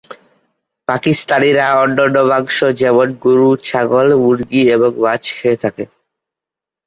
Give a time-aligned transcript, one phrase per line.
[0.87, 5.83] পাকিস্তানিরা অন্যান্য মাংস যেমন গরু, ছাগল, মুরগী এবং মাছ খেয়ে থাকে।